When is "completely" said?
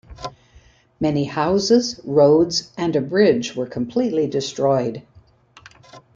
3.67-4.25